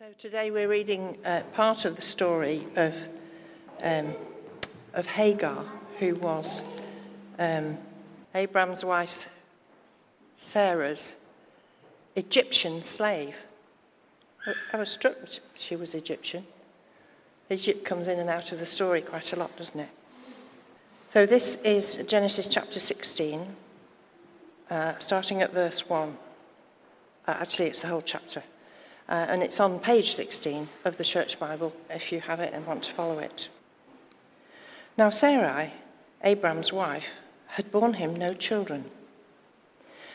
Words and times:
So 0.00 0.12
today 0.16 0.52
we're 0.52 0.68
reading 0.68 1.18
uh, 1.24 1.42
part 1.54 1.84
of 1.84 1.96
the 1.96 2.02
story 2.02 2.64
of, 2.76 2.94
um, 3.82 4.14
of 4.94 5.06
Hagar, 5.06 5.64
who 5.98 6.14
was 6.14 6.62
um, 7.40 7.76
Abraham's 8.32 8.84
wife 8.84 9.28
Sarah's 10.36 11.16
Egyptian 12.14 12.84
slave. 12.84 13.34
I 14.72 14.76
was 14.76 14.88
struck 14.88 15.16
she 15.56 15.74
was 15.74 15.96
Egyptian. 15.96 16.46
Egypt 17.50 17.84
comes 17.84 18.06
in 18.06 18.20
and 18.20 18.30
out 18.30 18.52
of 18.52 18.60
the 18.60 18.66
story 18.66 19.00
quite 19.00 19.32
a 19.32 19.36
lot, 19.36 19.56
doesn't 19.56 19.80
it? 19.80 19.90
So 21.08 21.26
this 21.26 21.56
is 21.64 21.96
Genesis 22.06 22.46
chapter 22.46 22.78
16, 22.78 23.48
uh, 24.70 24.96
starting 24.98 25.42
at 25.42 25.52
verse 25.52 25.88
1. 25.88 26.16
Uh, 27.26 27.36
actually, 27.40 27.66
it's 27.66 27.82
the 27.82 27.88
whole 27.88 28.02
chapter. 28.02 28.44
Uh, 29.08 29.26
and 29.28 29.42
it's 29.42 29.58
on 29.58 29.78
page 29.80 30.12
16 30.12 30.68
of 30.84 30.98
the 30.98 31.04
Church 31.04 31.40
Bible 31.40 31.72
if 31.88 32.12
you 32.12 32.20
have 32.20 32.40
it 32.40 32.52
and 32.52 32.66
want 32.66 32.82
to 32.84 32.92
follow 32.92 33.18
it. 33.18 33.48
Now, 34.98 35.10
Sarai, 35.10 35.72
Abram's 36.22 36.72
wife, 36.72 37.06
had 37.46 37.72
borne 37.72 37.94
him 37.94 38.14
no 38.14 38.34
children, 38.34 38.84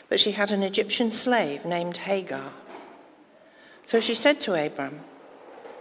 but 0.08 0.20
she 0.20 0.30
had 0.32 0.52
an 0.52 0.62
Egyptian 0.62 1.10
slave 1.10 1.64
named 1.64 1.96
Hagar. 1.96 2.52
So 3.84 4.00
she 4.00 4.14
said 4.14 4.40
to 4.42 4.54
Abram, 4.54 5.00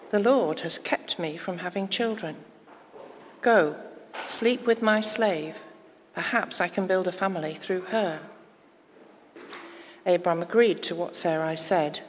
The 0.10 0.20
Lord 0.20 0.62
has 0.62 0.80
kept 0.80 1.20
me 1.20 1.38
from 1.38 1.60
having 1.60 1.88
children. 1.90 2.36
Go, 3.42 3.76
sleep 4.28 4.66
with 4.66 4.82
my 4.82 5.02
slave. 5.02 5.56
Perhaps 6.16 6.62
I 6.62 6.68
can 6.68 6.88
build 6.88 7.08
a 7.08 7.12
family 7.12 7.56
through 7.56 7.82
her. 7.82 8.20
Abram 10.06 10.42
agreed 10.42 10.82
to 10.84 10.96
what 10.96 11.16
Sarai 11.16 11.56
said. 11.56 12.02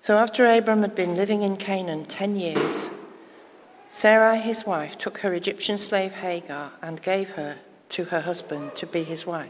So 0.00 0.16
after 0.16 0.46
Abram 0.46 0.82
had 0.82 0.94
been 0.94 1.16
living 1.16 1.42
in 1.42 1.56
Canaan 1.56 2.04
ten 2.06 2.36
years, 2.36 2.90
Sarai, 3.90 4.38
his 4.38 4.64
wife, 4.64 4.96
took 4.96 5.18
her 5.18 5.32
Egyptian 5.32 5.76
slave 5.76 6.12
Hagar 6.12 6.72
and 6.80 7.02
gave 7.02 7.30
her 7.30 7.58
to 7.90 8.04
her 8.04 8.20
husband 8.20 8.76
to 8.76 8.86
be 8.86 9.02
his 9.02 9.26
wife. 9.26 9.48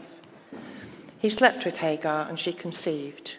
He 1.19 1.29
slept 1.29 1.65
with 1.65 1.77
Hagar 1.77 2.27
and 2.27 2.39
she 2.39 2.53
conceived. 2.53 3.35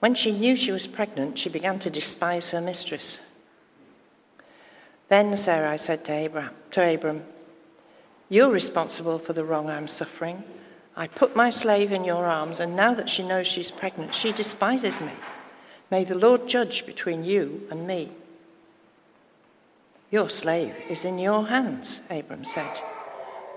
When 0.00 0.14
she 0.14 0.32
knew 0.32 0.56
she 0.56 0.70
was 0.70 0.86
pregnant, 0.86 1.38
she 1.38 1.48
began 1.48 1.78
to 1.80 1.90
despise 1.90 2.50
her 2.50 2.60
mistress. 2.60 3.20
Then 5.08 5.36
Sarai 5.36 5.78
said 5.78 6.04
to 6.04 6.26
Abram, 6.26 6.54
to 6.72 6.94
Abram, 6.94 7.24
You're 8.28 8.50
responsible 8.50 9.18
for 9.18 9.32
the 9.32 9.44
wrong 9.44 9.68
I'm 9.68 9.88
suffering. 9.88 10.44
I 10.98 11.06
put 11.06 11.36
my 11.36 11.50
slave 11.50 11.92
in 11.92 12.04
your 12.04 12.26
arms, 12.26 12.58
and 12.58 12.74
now 12.74 12.92
that 12.92 13.08
she 13.08 13.22
knows 13.22 13.46
she's 13.46 13.70
pregnant, 13.70 14.16
she 14.16 14.32
despises 14.32 15.00
me. 15.00 15.12
May 15.92 16.02
the 16.02 16.18
Lord 16.18 16.48
judge 16.48 16.84
between 16.86 17.22
you 17.22 17.68
and 17.70 17.86
me. 17.86 18.10
Your 20.10 20.28
slave 20.28 20.74
is 20.90 21.04
in 21.04 21.20
your 21.20 21.46
hands, 21.46 22.02
Abram 22.10 22.44
said. 22.44 22.80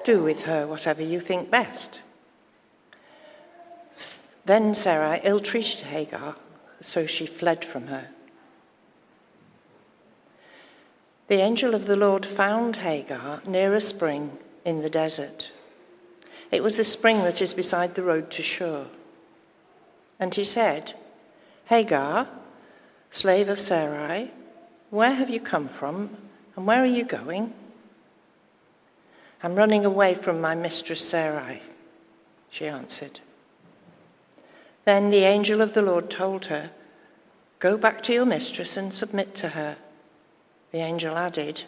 Do 0.06 0.22
with 0.22 0.44
her 0.44 0.68
whatever 0.68 1.02
you 1.02 1.20
think 1.20 1.50
best. 1.50 2.02
Then 4.46 4.76
Sarah 4.76 5.20
ill 5.24 5.40
treated 5.40 5.80
Hagar, 5.80 6.36
so 6.80 7.08
she 7.08 7.26
fled 7.26 7.66
from 7.66 7.88
her. 7.88 8.10
The 11.28 11.42
angel 11.42 11.74
of 11.74 11.88
the 11.88 11.96
Lord 11.96 12.24
found 12.24 12.76
Hagar 12.76 13.42
near 13.48 13.74
a 13.74 13.82
spring 13.82 14.38
in 14.64 14.84
the 14.84 14.92
desert. 14.92 15.50
It 16.52 16.62
was 16.62 16.76
the 16.76 16.84
spring 16.84 17.20
that 17.20 17.42
is 17.42 17.54
beside 17.54 17.96
the 17.96 18.04
road 18.04 18.30
to 18.32 18.44
Shur. 18.44 18.88
And 20.20 20.36
he 20.36 20.44
said, 20.44 20.94
Hagar, 21.66 22.28
slave 23.10 23.48
of 23.50 23.60
Sarai, 23.60 24.32
where 24.90 25.14
have 25.14 25.30
you 25.30 25.40
come 25.40 25.70
from 25.70 26.18
and 26.56 26.68
where 26.68 26.82
are 26.82 26.86
you 26.86 27.06
going? 27.06 27.54
I'm 29.42 29.56
running 29.56 29.86
away 29.86 30.14
from 30.14 30.42
my 30.42 30.54
mistress 30.54 31.08
Sarai, 31.08 31.62
she 32.52 32.68
answered. 32.68 33.22
Then 34.86 35.10
the 35.10 35.24
angel 35.24 35.62
of 35.62 35.74
the 35.74 35.82
Lord 35.82 36.10
told 36.10 36.46
her, 36.46 36.72
Go 37.60 37.78
back 37.78 38.02
to 38.04 38.14
your 38.14 38.26
mistress 38.26 38.76
and 38.76 38.94
submit 38.94 39.36
to 39.36 39.50
her. 39.50 39.78
The 40.72 40.80
angel 40.80 41.16
added, 41.16 41.64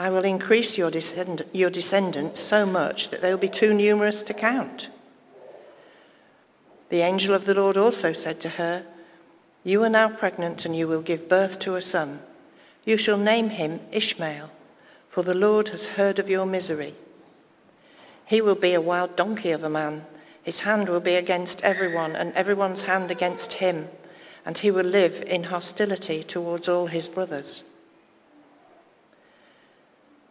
I 0.00 0.08
will 0.08 0.24
increase 0.24 0.78
your, 0.78 0.90
descend- 0.90 1.44
your 1.52 1.68
descendants 1.68 2.40
so 2.40 2.64
much 2.64 3.10
that 3.10 3.20
they 3.20 3.30
will 3.30 3.38
be 3.38 3.50
too 3.50 3.74
numerous 3.74 4.22
to 4.22 4.32
count. 4.32 4.88
The 6.88 7.02
angel 7.02 7.34
of 7.34 7.44
the 7.44 7.52
Lord 7.52 7.76
also 7.76 8.14
said 8.14 8.40
to 8.40 8.48
her, 8.48 8.86
You 9.62 9.82
are 9.84 9.90
now 9.90 10.08
pregnant 10.08 10.64
and 10.64 10.74
you 10.74 10.88
will 10.88 11.02
give 11.02 11.28
birth 11.28 11.58
to 11.58 11.76
a 11.76 11.82
son. 11.82 12.20
You 12.86 12.96
shall 12.96 13.18
name 13.18 13.50
him 13.50 13.80
Ishmael, 13.92 14.50
for 15.10 15.22
the 15.22 15.34
Lord 15.34 15.68
has 15.68 15.84
heard 15.84 16.18
of 16.18 16.30
your 16.30 16.46
misery. 16.46 16.94
He 18.24 18.40
will 18.40 18.54
be 18.54 18.72
a 18.72 18.80
wild 18.80 19.16
donkey 19.16 19.50
of 19.50 19.64
a 19.64 19.68
man. 19.68 20.06
His 20.42 20.60
hand 20.60 20.88
will 20.88 21.00
be 21.00 21.16
against 21.16 21.60
everyone, 21.60 22.16
and 22.16 22.32
everyone's 22.32 22.82
hand 22.82 23.10
against 23.10 23.52
him, 23.52 23.88
and 24.46 24.56
he 24.56 24.70
will 24.70 24.86
live 24.86 25.22
in 25.26 25.44
hostility 25.44 26.24
towards 26.24 26.70
all 26.70 26.86
his 26.86 27.10
brothers. 27.10 27.64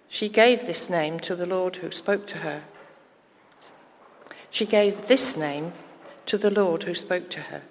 She 0.09 0.27
gave 0.27 0.65
this 0.65 0.89
name 0.89 1.19
to 1.21 1.35
the 1.35 1.45
Lord 1.45 1.77
who 1.77 1.91
spoke 1.91 2.25
to 2.27 2.39
her. 2.39 2.63
She 4.49 4.65
gave 4.65 5.07
this 5.07 5.37
name 5.37 5.73
to 6.25 6.37
the 6.37 6.49
Lord 6.49 6.83
who 6.83 6.95
spoke 6.95 7.29
to 7.29 7.39
her. 7.39 7.61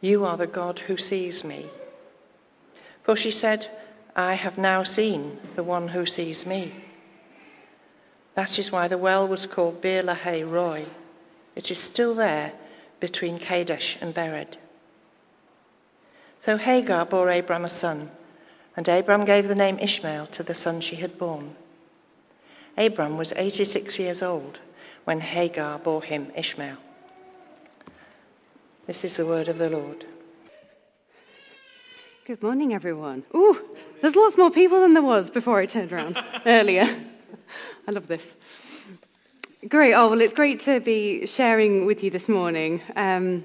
You 0.00 0.24
are 0.24 0.36
the 0.36 0.46
God 0.46 0.78
who 0.80 0.96
sees 0.96 1.44
me. 1.44 1.66
For 3.02 3.16
she 3.16 3.32
said, 3.32 3.68
I 4.14 4.34
have 4.34 4.56
now 4.56 4.84
seen 4.84 5.38
the 5.56 5.64
one 5.64 5.88
who 5.88 6.06
sees 6.06 6.46
me. 6.46 6.72
That 8.34 8.58
is 8.58 8.70
why 8.70 8.86
the 8.86 8.98
well 8.98 9.26
was 9.26 9.46
called 9.46 9.80
Beer 9.80 10.02
Lahai 10.02 10.48
Roi. 10.48 10.86
It 11.56 11.70
is 11.70 11.78
still 11.78 12.14
there 12.14 12.52
between 13.00 13.38
Kadesh 13.38 13.98
and 14.00 14.14
Bered. 14.14 14.54
So 16.40 16.56
Hagar 16.58 17.06
bore 17.06 17.30
Abram 17.30 17.64
a 17.64 17.70
son. 17.70 18.10
And 18.76 18.88
Abram 18.88 19.24
gave 19.24 19.48
the 19.48 19.54
name 19.54 19.78
Ishmael 19.78 20.26
to 20.28 20.42
the 20.42 20.54
son 20.54 20.80
she 20.80 20.96
had 20.96 21.18
borne. 21.18 21.54
Abram 22.76 23.16
was 23.16 23.32
86 23.36 23.98
years 23.98 24.20
old 24.20 24.58
when 25.04 25.20
Hagar 25.20 25.78
bore 25.78 26.02
him 26.02 26.32
Ishmael. 26.36 26.78
This 28.86 29.04
is 29.04 29.16
the 29.16 29.26
word 29.26 29.48
of 29.48 29.58
the 29.58 29.70
Lord. 29.70 30.04
Good 32.26 32.42
morning, 32.42 32.74
everyone. 32.74 33.22
Ooh, 33.34 33.60
there's 34.00 34.16
lots 34.16 34.36
more 34.36 34.50
people 34.50 34.80
than 34.80 34.94
there 34.94 35.02
was 35.02 35.30
before 35.30 35.60
I 35.60 35.66
turned 35.66 35.92
around 35.92 36.18
earlier. 36.46 36.88
I 37.86 37.90
love 37.90 38.06
this. 38.06 38.32
Great. 39.68 39.94
Oh, 39.94 40.08
well, 40.08 40.20
it's 40.20 40.34
great 40.34 40.60
to 40.60 40.80
be 40.80 41.26
sharing 41.26 41.86
with 41.86 42.02
you 42.02 42.10
this 42.10 42.28
morning. 42.28 42.82
Um, 42.96 43.44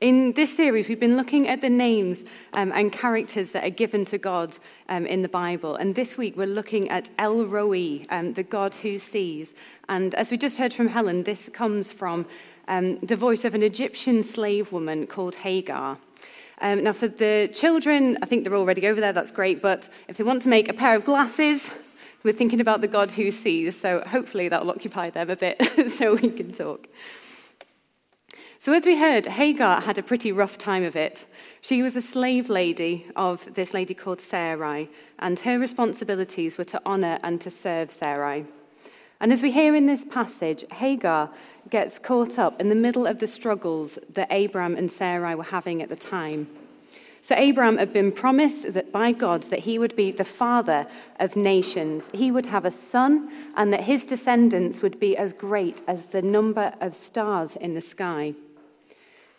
in 0.00 0.32
this 0.34 0.56
series, 0.56 0.88
we've 0.88 1.00
been 1.00 1.16
looking 1.16 1.48
at 1.48 1.60
the 1.60 1.68
names 1.68 2.24
um, 2.52 2.70
and 2.72 2.92
characters 2.92 3.50
that 3.50 3.64
are 3.64 3.70
given 3.70 4.04
to 4.04 4.18
God 4.18 4.56
um, 4.88 5.04
in 5.06 5.22
the 5.22 5.28
Bible. 5.28 5.74
And 5.74 5.94
this 5.94 6.16
week, 6.16 6.36
we're 6.36 6.46
looking 6.46 6.88
at 6.88 7.10
El 7.18 7.46
Roi, 7.46 8.02
um, 8.08 8.32
the 8.34 8.44
God 8.44 8.76
who 8.76 9.00
sees. 9.00 9.54
And 9.88 10.14
as 10.14 10.30
we 10.30 10.36
just 10.36 10.56
heard 10.56 10.72
from 10.72 10.86
Helen, 10.86 11.24
this 11.24 11.48
comes 11.48 11.90
from 11.90 12.26
um, 12.68 12.98
the 12.98 13.16
voice 13.16 13.44
of 13.44 13.54
an 13.54 13.62
Egyptian 13.64 14.22
slave 14.22 14.70
woman 14.70 15.08
called 15.08 15.34
Hagar. 15.34 15.98
Um, 16.60 16.84
now, 16.84 16.92
for 16.92 17.08
the 17.08 17.50
children, 17.52 18.18
I 18.22 18.26
think 18.26 18.44
they're 18.44 18.54
already 18.54 18.86
over 18.86 19.00
there, 19.00 19.12
that's 19.12 19.32
great. 19.32 19.60
But 19.60 19.88
if 20.06 20.16
they 20.16 20.24
want 20.24 20.42
to 20.42 20.48
make 20.48 20.68
a 20.68 20.74
pair 20.74 20.94
of 20.94 21.04
glasses, 21.04 21.68
we're 22.22 22.32
thinking 22.32 22.60
about 22.60 22.82
the 22.82 22.88
God 22.88 23.10
who 23.10 23.32
sees. 23.32 23.76
So 23.76 24.04
hopefully, 24.06 24.48
that 24.48 24.64
will 24.64 24.70
occupy 24.70 25.10
them 25.10 25.28
a 25.28 25.36
bit 25.36 25.60
so 25.90 26.14
we 26.14 26.30
can 26.30 26.48
talk. 26.48 26.86
So, 28.60 28.72
as 28.72 28.84
we 28.84 28.96
heard, 28.96 29.26
Hagar 29.26 29.80
had 29.82 29.98
a 29.98 30.02
pretty 30.02 30.32
rough 30.32 30.58
time 30.58 30.82
of 30.82 30.96
it. 30.96 31.26
She 31.60 31.80
was 31.80 31.94
a 31.94 32.02
slave 32.02 32.50
lady 32.50 33.06
of 33.14 33.54
this 33.54 33.72
lady 33.72 33.94
called 33.94 34.20
Sarai, 34.20 34.90
and 35.20 35.38
her 35.38 35.60
responsibilities 35.60 36.58
were 36.58 36.64
to 36.64 36.82
honor 36.84 37.20
and 37.22 37.40
to 37.40 37.50
serve 37.50 37.88
Sarai. 37.88 38.46
And 39.20 39.32
as 39.32 39.44
we 39.44 39.52
hear 39.52 39.76
in 39.76 39.86
this 39.86 40.04
passage, 40.04 40.64
Hagar 40.72 41.30
gets 41.70 42.00
caught 42.00 42.36
up 42.36 42.60
in 42.60 42.68
the 42.68 42.74
middle 42.74 43.06
of 43.06 43.20
the 43.20 43.28
struggles 43.28 43.96
that 44.12 44.32
Abram 44.32 44.74
and 44.74 44.90
Sarai 44.90 45.36
were 45.36 45.44
having 45.44 45.80
at 45.80 45.88
the 45.88 45.96
time. 45.96 46.48
So 47.20 47.36
Abram 47.36 47.78
had 47.78 47.92
been 47.92 48.10
promised 48.10 48.72
that 48.72 48.90
by 48.90 49.12
God 49.12 49.44
that 49.44 49.60
he 49.60 49.78
would 49.78 49.94
be 49.94 50.10
the 50.10 50.24
father 50.24 50.88
of 51.20 51.36
nations. 51.36 52.10
He 52.12 52.32
would 52.32 52.46
have 52.46 52.64
a 52.64 52.72
son 52.72 53.30
and 53.54 53.72
that 53.72 53.84
his 53.84 54.04
descendants 54.04 54.82
would 54.82 54.98
be 54.98 55.16
as 55.16 55.32
great 55.32 55.80
as 55.86 56.06
the 56.06 56.22
number 56.22 56.74
of 56.80 56.94
stars 56.94 57.54
in 57.54 57.74
the 57.74 57.80
sky. 57.80 58.34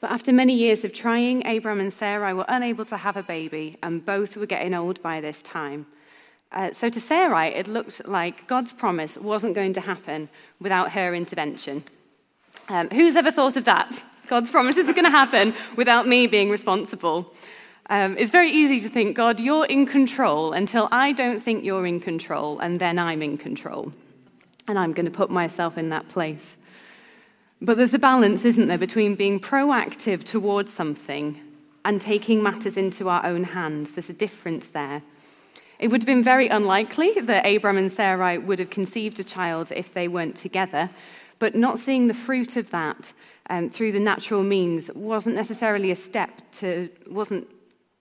But 0.01 0.11
after 0.11 0.31
many 0.31 0.53
years 0.53 0.85
of 0.85 0.93
trying, 0.93 1.45
Abram 1.45 1.79
and 1.79 1.91
Sarai 1.91 2.33
were 2.33 2.45
unable 2.47 2.85
to 2.85 2.97
have 2.97 3.17
a 3.17 3.23
baby, 3.23 3.75
and 3.83 4.05
both 4.05 4.37
were 4.37 4.45
getting 4.45 4.73
old 4.73 5.01
by 5.01 5.19
this 5.19 5.41
time. 5.41 5.87
Uh, 6.51 6.71
so 6.71 6.89
to 6.89 6.99
Sarai, 6.99 7.49
it 7.49 7.67
looked 7.67 8.07
like 8.07 8.47
God's 8.47 8.73
promise 8.73 9.17
wasn't 9.17 9.55
going 9.55 9.73
to 9.73 9.81
happen 9.81 10.29
without 10.59 10.93
her 10.93 11.13
intervention. 11.13 11.83
Um, 12.69 12.89
who's 12.89 13.15
ever 13.15 13.29
thought 13.29 13.57
of 13.57 13.65
that? 13.65 14.03
God's 14.27 14.51
promise 14.51 14.77
isn't 14.77 14.93
going 14.93 15.05
to 15.05 15.11
happen 15.11 15.53
without 15.75 16.07
me 16.07 16.27
being 16.27 16.49
responsible. 16.49 17.33
Um, 17.89 18.15
it's 18.17 18.31
very 18.31 18.51
easy 18.51 18.79
to 18.81 18.89
think, 18.89 19.15
God, 19.15 19.39
you're 19.39 19.65
in 19.65 19.85
control 19.85 20.53
until 20.53 20.87
I 20.91 21.11
don't 21.11 21.39
think 21.39 21.65
you're 21.65 21.85
in 21.85 21.99
control, 21.99 22.59
and 22.59 22.79
then 22.79 22.99
I'm 22.99 23.21
in 23.21 23.37
control. 23.37 23.91
And 24.67 24.77
I'm 24.77 24.93
going 24.93 25.07
to 25.07 25.11
put 25.11 25.31
myself 25.31 25.77
in 25.77 25.89
that 25.89 26.07
place. 26.07 26.57
But 27.61 27.77
there's 27.77 27.93
a 27.93 27.99
balance, 27.99 28.45
isn't 28.45 28.67
there, 28.67 28.77
between 28.77 29.15
being 29.15 29.39
proactive 29.39 30.23
towards 30.23 30.71
something 30.71 31.39
and 31.83 31.99
taking 31.99 32.41
matters 32.41 32.77
into 32.77 33.09
our 33.09 33.25
own 33.25 33.43
hands. 33.43 33.91
There's 33.93 34.09
a 34.09 34.13
difference 34.13 34.67
there. 34.67 35.01
It 35.77 35.89
would 35.89 36.01
have 36.01 36.07
been 36.07 36.23
very 36.23 36.47
unlikely 36.47 37.13
that 37.21 37.45
Abram 37.45 37.77
and 37.77 37.91
Sarai 37.91 38.37
would 38.37 38.59
have 38.59 38.69
conceived 38.69 39.19
a 39.19 39.23
child 39.23 39.71
if 39.73 39.93
they 39.93 40.07
weren't 40.07 40.35
together, 40.35 40.89
but 41.39 41.55
not 41.55 41.79
seeing 41.79 42.07
the 42.07 42.13
fruit 42.13 42.57
of 42.57 42.69
that 42.71 43.13
um, 43.49 43.69
through 43.69 43.93
the 43.93 43.99
natural 43.99 44.43
means 44.43 44.91
wasn't 44.93 45.35
necessarily 45.35 45.91
a 45.91 45.95
step 45.95 46.41
to, 46.51 46.89
wasn't 47.07 47.47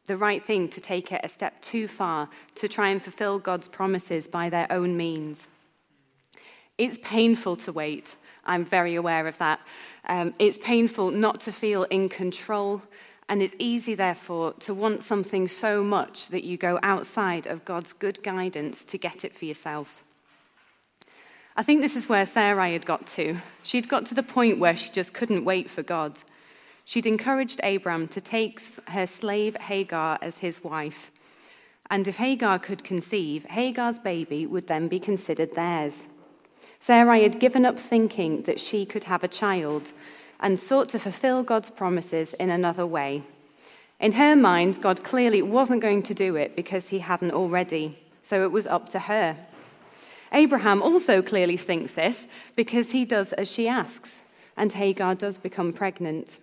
the 0.07 0.17
right 0.17 0.45
thing 0.45 0.69
to 0.69 0.81
take 0.81 1.13
it 1.13 1.21
a 1.23 1.29
step 1.29 1.61
too 1.63 1.87
far 1.87 2.27
to 2.57 2.67
try 2.67 2.89
and 2.89 3.03
fulfill 3.03 3.39
God's 3.39 3.69
promises 3.69 4.27
by 4.27 4.51
their 4.51 4.71
own 4.71 4.97
means. 4.97 5.47
It's 6.79 6.99
painful 7.03 7.57
to 7.57 7.73
wait. 7.73 8.17
I'm 8.49 8.65
very 8.65 8.97
aware 8.97 9.27
of 9.27 9.39
that. 9.39 9.61
Um, 10.09 10.35
it's 10.39 10.59
painful 10.59 11.11
not 11.11 11.41
to 11.41 11.53
feel 11.53 11.85
in 11.85 12.09
control, 12.09 12.83
and 13.29 13.43
it's 13.43 13.55
easy, 13.59 13.95
therefore, 13.95 14.55
to 14.61 14.75
want 14.75 15.03
something 15.03 15.47
so 15.47 15.85
much 15.85 16.29
that 16.29 16.45
you 16.45 16.57
go 16.57 16.79
outside 16.83 17.47
of 17.47 17.65
God's 17.65 17.93
good 17.93 18.23
guidance 18.23 18.85
to 18.87 18.99
get 18.99 19.25
it 19.25 19.35
for 19.35 19.45
yourself. 19.45 20.03
I 21.57 21.63
think 21.63 21.83
this 21.83 21.97
is 21.97 22.09
where 22.09 22.25
Sarai 22.25 22.73
had 22.73 22.87
got 22.87 23.07
to. 23.09 23.37
She'd 23.65 23.89
got 23.89 24.07
to 24.07 24.15
the 24.15 24.23
point 24.23 24.59
where 24.59 24.77
she 24.77 24.91
just 24.91 25.13
couldn't 25.13 25.45
wait 25.45 25.69
for 25.69 25.83
God. 25.83 26.19
She'd 26.85 27.05
encouraged 27.05 27.61
Abram 27.63 28.09
to 28.09 28.21
take 28.21 28.61
her 28.89 29.07
slave 29.07 29.57
Hagar 29.57 30.19
as 30.23 30.39
his 30.39 30.65
wife. 30.65 31.11
And 31.91 32.07
if 32.07 32.17
Hagar 32.17 32.59
could 32.59 32.85
conceive, 32.85 33.45
Hagar's 33.47 33.99
baby 33.99 34.47
would 34.47 34.69
then 34.69 34.89
be 34.89 35.01
considered 35.01 35.55
theirs. 35.55 36.07
Sarai 36.81 37.23
had 37.23 37.41
given 37.41 37.67
up 37.67 37.79
thinking 37.79 38.43
that 38.43 38.61
she 38.61 38.87
could 38.87 39.05
have 39.05 39.25
a 39.25 39.29
child 39.29 39.93
and 40.41 40.59
sought 40.59 40.89
to 40.91 40.99
fulfill 40.99 41.43
God's 41.43 41.71
promises 41.71 42.35
in 42.35 42.51
another 42.51 42.87
way. 42.87 43.23
In 44.01 44.13
her 44.13 44.37
mind, 44.37 44.81
God 44.81 45.03
clearly 45.03 45.43
wasn't 45.43 45.83
going 45.83 46.03
to 46.05 46.15
do 46.15 46.37
it 46.37 46.55
because 46.55 46.89
he 46.89 47.01
hadn't 47.01 47.33
already, 47.33 47.99
so 48.23 48.45
it 48.45 48.53
was 48.53 48.67
up 48.67 48.89
to 48.91 49.01
her. 49.01 49.37
Abraham 50.33 50.83
also 50.83 51.21
clearly 51.23 51.57
thinks 51.57 51.95
this 51.95 52.29
because 52.55 52.93
he 52.93 53.05
does 53.05 53.33
as 53.33 53.51
she 53.51 53.67
asks, 53.67 54.23
and 54.57 54.73
Hagar 54.73 55.15
does 55.15 55.39
become 55.39 55.73
pregnant. 55.73 56.39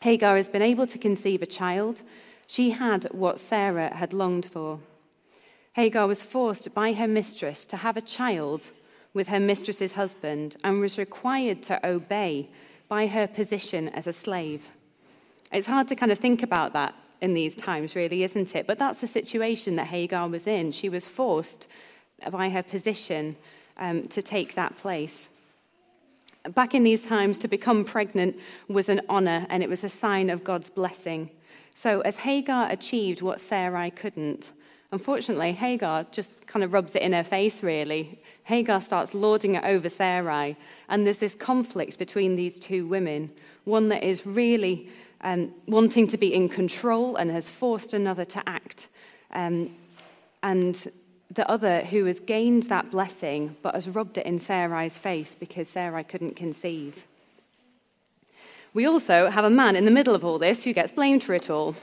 Hagar 0.00 0.36
has 0.36 0.48
been 0.48 0.62
able 0.62 0.86
to 0.86 0.98
conceive 0.98 1.42
a 1.42 1.46
child. 1.46 2.02
She 2.46 2.70
had 2.70 3.04
what 3.12 3.38
Sarah 3.38 3.94
had 3.94 4.12
longed 4.12 4.46
for. 4.46 4.80
Hagar 5.74 6.06
was 6.06 6.22
forced 6.22 6.74
by 6.74 6.92
her 6.92 7.08
mistress 7.08 7.64
to 7.66 7.78
have 7.78 7.96
a 7.96 8.02
child 8.02 8.70
with 9.14 9.28
her 9.28 9.40
mistress's 9.40 9.92
husband 9.92 10.56
and 10.64 10.80
was 10.80 10.98
required 10.98 11.62
to 11.62 11.86
obey 11.86 12.48
by 12.88 13.06
her 13.06 13.26
position 13.26 13.88
as 13.90 14.06
a 14.06 14.12
slave. 14.12 14.70
It's 15.52 15.66
hard 15.66 15.88
to 15.88 15.96
kind 15.96 16.12
of 16.12 16.18
think 16.18 16.42
about 16.42 16.72
that 16.72 16.94
in 17.20 17.34
these 17.34 17.54
times, 17.54 17.94
really, 17.94 18.22
isn't 18.22 18.54
it? 18.56 18.66
But 18.66 18.78
that's 18.78 19.00
the 19.00 19.06
situation 19.06 19.76
that 19.76 19.86
Hagar 19.86 20.28
was 20.28 20.46
in. 20.46 20.72
She 20.72 20.88
was 20.88 21.06
forced 21.06 21.68
by 22.30 22.48
her 22.48 22.62
position 22.62 23.36
um, 23.76 24.08
to 24.08 24.22
take 24.22 24.54
that 24.54 24.76
place. 24.76 25.28
Back 26.54 26.74
in 26.74 26.82
these 26.82 27.06
times, 27.06 27.38
to 27.38 27.48
become 27.48 27.84
pregnant 27.84 28.36
was 28.68 28.88
an 28.88 29.00
honor 29.08 29.46
and 29.48 29.62
it 29.62 29.68
was 29.68 29.84
a 29.84 29.88
sign 29.88 30.30
of 30.30 30.42
God's 30.42 30.70
blessing. 30.70 31.30
So, 31.74 32.00
as 32.00 32.16
Hagar 32.16 32.70
achieved 32.70 33.22
what 33.22 33.40
Sarai 33.40 33.90
couldn't, 33.90 34.52
unfortunately, 34.90 35.52
Hagar 35.52 36.04
just 36.10 36.46
kind 36.46 36.64
of 36.64 36.72
rubs 36.72 36.96
it 36.96 37.02
in 37.02 37.12
her 37.12 37.24
face, 37.24 37.62
really. 37.62 38.20
Hagar 38.44 38.80
starts 38.80 39.14
lording 39.14 39.54
it 39.54 39.64
over 39.64 39.88
Sarai, 39.88 40.56
and 40.88 41.06
there's 41.06 41.18
this 41.18 41.34
conflict 41.34 41.98
between 41.98 42.36
these 42.36 42.58
two 42.58 42.86
women 42.86 43.30
one 43.64 43.88
that 43.88 44.02
is 44.02 44.26
really 44.26 44.88
um, 45.20 45.52
wanting 45.66 46.06
to 46.08 46.18
be 46.18 46.34
in 46.34 46.48
control 46.48 47.16
and 47.16 47.30
has 47.30 47.48
forced 47.48 47.94
another 47.94 48.24
to 48.24 48.42
act. 48.48 48.88
Um, 49.32 49.70
and 50.42 50.90
the 51.30 51.48
other 51.48 51.80
who 51.80 52.04
has 52.06 52.20
gained 52.20 52.64
that 52.64 52.90
blessing 52.90 53.56
but 53.62 53.74
has 53.74 53.88
rubbed 53.88 54.18
it 54.18 54.26
in 54.26 54.38
Sarai's 54.38 54.98
face 54.98 55.34
because 55.34 55.68
Sarai 55.68 56.04
couldn't 56.04 56.36
conceive. 56.36 57.06
We 58.74 58.86
also 58.86 59.30
have 59.30 59.44
a 59.44 59.50
man 59.50 59.76
in 59.76 59.84
the 59.84 59.90
middle 59.90 60.14
of 60.14 60.24
all 60.24 60.38
this 60.38 60.64
who 60.64 60.72
gets 60.72 60.92
blamed 60.92 61.22
for 61.22 61.34
it 61.34 61.50
all. 61.50 61.76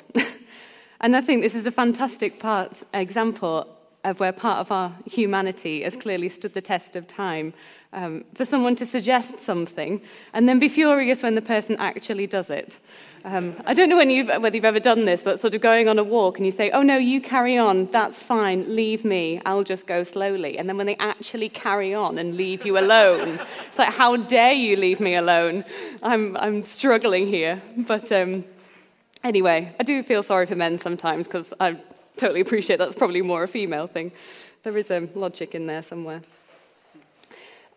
and 1.02 1.16
I 1.16 1.22
think 1.22 1.42
this 1.42 1.56
is 1.56 1.66
a 1.66 1.72
fantastic 1.72 2.40
part, 2.40 2.84
example 2.94 3.68
of 4.04 4.20
where 4.20 4.32
part 4.32 4.60
of 4.60 4.72
our 4.72 4.94
humanity 5.06 5.82
has 5.84 5.96
clearly 5.96 6.30
stood 6.30 6.54
the 6.54 6.62
test 6.62 6.96
of 6.96 7.08
time. 7.08 7.54
Um, 7.92 8.24
for 8.36 8.46
someone 8.46 8.76
to 8.76 8.86
suggest 8.86 9.40
something 9.40 10.00
and 10.34 10.48
then 10.48 10.60
be 10.60 10.70
furious 10.70 11.24
when 11.24 11.34
the 11.34 11.42
person 11.42 11.76
actually 11.80 12.28
does 12.28 12.52
it. 12.52 12.80
Um, 13.26 13.56
I 13.66 13.74
don't 13.74 13.90
know 13.90 14.00
you've, 14.00 14.28
whether 14.28 14.56
you've 14.56 14.64
ever 14.64 14.80
done 14.80 15.06
this, 15.06 15.24
but 15.24 15.40
sort 15.40 15.56
of 15.56 15.62
going 15.62 15.90
on 15.90 15.98
a 15.98 16.04
walk 16.04 16.38
and 16.38 16.46
you 16.46 16.52
say, 16.52 16.70
Oh, 16.70 16.84
no, 16.84 16.98
you 16.98 17.20
carry 17.20 17.58
on, 17.58 17.88
that's 17.88 18.22
fine, 18.22 18.76
leave 18.76 19.04
me, 19.04 19.42
I'll 19.44 19.64
just 19.64 19.88
go 19.88 20.04
slowly. 20.04 20.60
And 20.60 20.70
then 20.70 20.78
when 20.78 20.86
they 20.86 20.98
actually 20.98 21.50
carry 21.50 21.96
on 21.96 22.20
and 22.20 22.38
leave 22.38 22.64
you 22.64 22.78
alone, 22.78 23.40
it's 23.68 23.80
like, 23.80 23.92
How 23.92 24.16
dare 24.18 24.54
you 24.54 24.78
leave 24.78 25.00
me 25.00 25.16
alone? 25.16 25.66
I'm, 26.04 26.38
I'm 26.38 26.64
struggling 26.64 27.26
here. 27.26 27.60
But 27.76 28.12
um, 28.12 28.46
anyway, 29.24 29.76
I 29.80 29.84
do 29.84 30.04
feel 30.04 30.22
sorry 30.22 30.46
for 30.46 30.56
men 30.56 30.78
sometimes 30.78 31.28
because 31.28 31.54
I 31.60 31.78
totally 32.20 32.42
appreciate 32.42 32.78
that's 32.78 32.96
probably 32.96 33.22
more 33.22 33.44
a 33.44 33.48
female 33.48 33.88
thing. 33.88 34.12
There 34.64 34.78
is 34.78 34.92
a 34.92 35.08
logic 35.16 35.56
in 35.56 35.68
there 35.68 35.82
somewhere. 35.82 36.22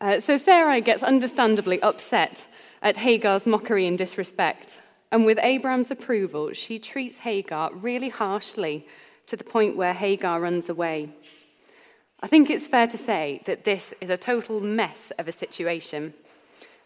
Uh, 0.00 0.18
so 0.18 0.36
Sarah 0.36 0.80
gets 0.80 1.04
understandably 1.04 1.80
upset 1.80 2.46
at 2.82 2.96
Hagar's 2.96 3.46
mockery 3.46 3.86
and 3.86 3.96
disrespect. 3.96 4.80
And 5.12 5.24
with 5.24 5.38
Abraham's 5.42 5.92
approval, 5.92 6.52
she 6.52 6.80
treats 6.80 7.18
Hagar 7.18 7.72
really 7.72 8.08
harshly 8.08 8.86
to 9.26 9.36
the 9.36 9.44
point 9.44 9.76
where 9.76 9.92
Hagar 9.92 10.40
runs 10.40 10.68
away. 10.68 11.10
I 12.20 12.26
think 12.26 12.50
it's 12.50 12.66
fair 12.66 12.88
to 12.88 12.98
say 12.98 13.42
that 13.44 13.64
this 13.64 13.94
is 14.00 14.10
a 14.10 14.16
total 14.16 14.60
mess 14.60 15.12
of 15.18 15.28
a 15.28 15.32
situation, 15.32 16.14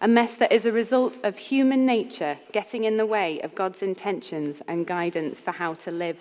a 0.00 0.08
mess 0.08 0.34
that 0.34 0.52
is 0.52 0.66
a 0.66 0.72
result 0.72 1.18
of 1.24 1.38
human 1.38 1.86
nature 1.86 2.36
getting 2.52 2.84
in 2.84 2.98
the 2.98 3.06
way 3.06 3.40
of 3.40 3.54
God's 3.54 3.82
intentions 3.82 4.60
and 4.68 4.86
guidance 4.86 5.40
for 5.40 5.52
how 5.52 5.72
to 5.74 5.90
live. 5.90 6.18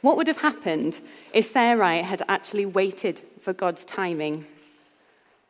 What 0.00 0.16
would 0.16 0.26
have 0.26 0.38
happened 0.38 1.00
if 1.32 1.46
Sarai 1.46 2.02
had 2.02 2.22
actually 2.28 2.66
waited 2.66 3.22
for 3.40 3.52
God's 3.52 3.84
timing? 3.84 4.46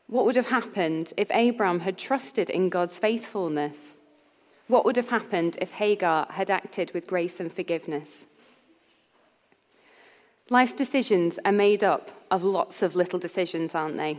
What 0.06 0.26
would 0.26 0.36
have 0.36 0.48
happened 0.48 1.12
if 1.16 1.30
Abraham 1.30 1.80
had 1.80 1.96
trusted 1.96 2.50
in 2.50 2.68
God's 2.68 2.98
faithfulness? 2.98 3.96
What 4.68 4.84
would 4.84 4.96
have 4.96 5.08
happened 5.08 5.56
if 5.60 5.72
Hagar 5.72 6.26
had 6.30 6.50
acted 6.50 6.92
with 6.92 7.06
grace 7.06 7.40
and 7.40 7.52
forgiveness? 7.52 8.26
Life's 10.50 10.74
decisions 10.74 11.38
are 11.46 11.52
made 11.52 11.82
up 11.82 12.10
of 12.30 12.44
lots 12.44 12.82
of 12.82 12.94
little 12.94 13.18
decisions, 13.18 13.74
aren't 13.74 13.96
they? 13.96 14.18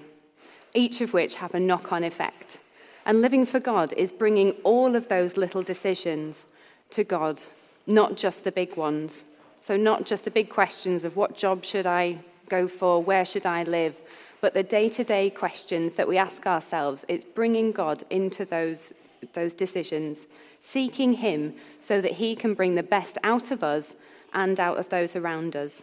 Each 0.74 1.00
of 1.02 1.14
which 1.14 1.36
have 1.36 1.54
a 1.54 1.60
knock 1.60 1.94
on 1.94 2.04
effect. 2.04 2.60
And 3.06 3.22
living 3.22 3.46
for 3.46 3.60
God 3.60 3.94
is 3.94 4.12
bringing 4.12 4.52
all 4.64 4.96
of 4.96 5.10
those 5.10 5.38
little 5.38 5.62
decisions 5.62 6.48
to 6.90 7.04
God, 7.04 7.44
not 7.86 8.18
just 8.18 8.44
the 8.44 8.52
big 8.52 8.76
ones. 8.76 9.24
So, 9.64 9.78
not 9.78 10.06
just 10.06 10.26
the 10.26 10.32
big 10.32 10.50
questions 10.50 11.06
of 11.06 11.16
what 11.16 11.38
job 11.38 11.64
should 11.64 11.88
I 11.88 12.18
go 12.50 12.68
for, 12.68 13.02
where 13.02 13.24
should 13.24 13.46
I 13.46 13.64
live, 13.64 13.98
but 14.42 14.54
the 14.54 14.62
day 14.62 14.90
to 14.90 15.06
day 15.06 15.30
questions 15.30 15.94
that 15.94 16.06
we 16.06 16.18
ask 16.18 16.46
ourselves, 16.46 17.06
it's 17.08 17.24
bringing 17.24 17.72
God 17.72 18.04
into 18.10 18.44
those 18.44 18.92
those 19.32 19.54
decisions, 19.54 20.28
seeking 20.60 21.14
Him 21.14 21.54
so 21.80 22.02
that 22.02 22.12
He 22.12 22.36
can 22.36 22.56
bring 22.56 22.76
the 22.76 22.84
best 22.84 23.18
out 23.24 23.52
of 23.52 23.64
us 23.64 23.96
and 24.34 24.60
out 24.60 24.80
of 24.80 24.90
those 24.90 25.16
around 25.16 25.56
us. 25.56 25.82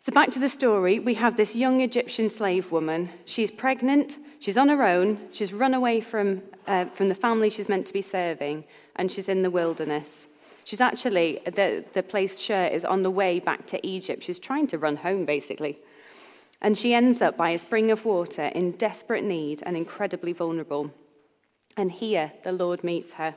So, 0.00 0.12
back 0.12 0.30
to 0.32 0.38
the 0.38 0.50
story, 0.50 0.98
we 0.98 1.14
have 1.14 1.38
this 1.38 1.56
young 1.56 1.80
Egyptian 1.80 2.28
slave 2.28 2.70
woman. 2.70 3.08
She's 3.24 3.50
pregnant, 3.50 4.18
she's 4.40 4.58
on 4.58 4.68
her 4.68 4.82
own, 4.82 5.18
she's 5.32 5.54
run 5.54 5.72
away 5.72 6.02
from, 6.02 6.42
uh, 6.66 6.84
from 6.86 7.08
the 7.08 7.14
family 7.14 7.48
she's 7.48 7.70
meant 7.70 7.86
to 7.86 7.94
be 7.94 8.02
serving, 8.02 8.64
and 8.94 9.10
she's 9.10 9.30
in 9.30 9.40
the 9.40 9.50
wilderness. 9.50 10.26
She's 10.68 10.82
actually, 10.82 11.40
the, 11.46 11.82
the 11.94 12.02
place 12.02 12.38
Shur 12.38 12.66
is 12.66 12.84
on 12.84 13.00
the 13.00 13.10
way 13.10 13.40
back 13.40 13.64
to 13.68 13.86
Egypt. 13.86 14.22
She's 14.22 14.38
trying 14.38 14.66
to 14.66 14.76
run 14.76 14.96
home, 14.96 15.24
basically. 15.24 15.78
And 16.60 16.76
she 16.76 16.92
ends 16.92 17.22
up 17.22 17.38
by 17.38 17.52
a 17.52 17.58
spring 17.58 17.90
of 17.90 18.04
water 18.04 18.44
in 18.48 18.72
desperate 18.72 19.24
need 19.24 19.62
and 19.64 19.78
incredibly 19.78 20.34
vulnerable. 20.34 20.92
And 21.78 21.90
here 21.90 22.32
the 22.44 22.52
Lord 22.52 22.84
meets 22.84 23.14
her. 23.14 23.34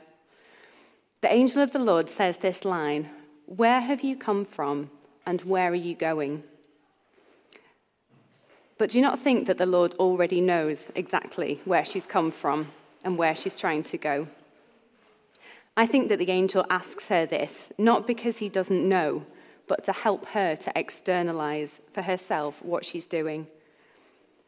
The 1.22 1.32
angel 1.32 1.62
of 1.62 1.72
the 1.72 1.78
Lord 1.78 2.10
says 2.10 2.36
this 2.36 2.66
line 2.66 3.10
Where 3.46 3.80
have 3.80 4.02
you 4.02 4.14
come 4.14 4.44
from 4.44 4.90
and 5.24 5.40
where 5.40 5.72
are 5.72 5.74
you 5.74 5.94
going? 5.94 6.44
But 8.76 8.90
do 8.90 9.00
not 9.00 9.18
think 9.18 9.46
that 9.46 9.56
the 9.56 9.64
Lord 9.64 9.94
already 9.94 10.42
knows 10.42 10.90
exactly 10.94 11.62
where 11.64 11.86
she's 11.86 12.04
come 12.04 12.30
from 12.30 12.72
and 13.02 13.16
where 13.16 13.34
she's 13.34 13.56
trying 13.56 13.84
to 13.84 13.96
go? 13.96 14.28
I 15.76 15.86
think 15.86 16.08
that 16.08 16.18
the 16.18 16.30
angel 16.30 16.66
asks 16.68 17.08
her 17.08 17.24
this 17.26 17.70
not 17.78 18.06
because 18.06 18.38
he 18.38 18.48
doesn't 18.48 18.88
know, 18.88 19.24
but 19.66 19.84
to 19.84 19.92
help 19.92 20.26
her 20.26 20.54
to 20.56 20.72
externalize 20.76 21.80
for 21.92 22.02
herself 22.02 22.62
what 22.62 22.84
she's 22.84 23.06
doing. 23.06 23.46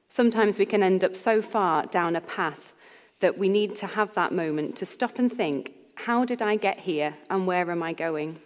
Sometimes 0.09 0.59
we 0.59 0.66
can 0.66 0.83
end 0.83 1.02
up 1.02 1.16
so 1.16 1.40
far 1.40 1.85
down 1.87 2.14
a 2.14 2.21
path 2.21 2.75
that 3.21 3.38
we 3.38 3.49
need 3.49 3.75
to 3.76 3.87
have 3.87 4.14
that 4.14 4.33
moment 4.33 4.76
to 4.76 4.87
stop 4.87 5.19
and 5.19 5.33
think 5.33 5.73
how 5.97 6.25
did 6.25 6.43
I 6.43 6.57
get 6.57 6.81
here 6.81 7.16
and 7.31 7.47
where 7.47 7.71
am 7.71 7.83
I 7.83 7.93
going? 7.93 8.40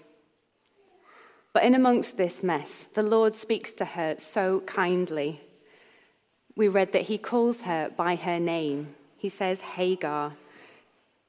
But 1.52 1.64
in 1.64 1.74
amongst 1.74 2.16
this 2.16 2.42
mess, 2.42 2.86
the 2.94 3.02
Lord 3.02 3.34
speaks 3.34 3.74
to 3.74 3.84
her 3.84 4.16
so 4.18 4.60
kindly. 4.60 5.40
We 6.54 6.68
read 6.68 6.92
that 6.92 7.02
he 7.02 7.18
calls 7.18 7.62
her 7.62 7.90
by 7.96 8.16
her 8.16 8.38
name. 8.38 8.94
He 9.16 9.28
says, 9.28 9.60
Hagar. 9.60 10.34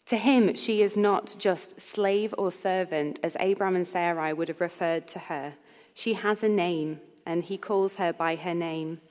To 0.10 0.18
him, 0.18 0.56
she 0.56 0.82
is 0.82 0.98
not 0.98 1.36
just 1.38 1.80
slave 1.80 2.34
or 2.36 2.51
servant, 2.51 3.20
as 3.22 3.38
Abram 3.39 3.75
and 3.75 3.86
Sarai 3.86 4.34
would 4.34 4.48
have 4.48 4.60
referred 4.60 5.08
to 5.10 5.20
her. 5.20 5.54
She 5.94 6.13
has 6.13 6.42
a 6.42 6.50
name, 6.50 7.00
and 7.28 7.44
he 7.44 7.60
calls 7.60 7.98
her 7.98 8.12
by 8.12 8.36
her 8.36 8.56
name. 8.56 9.01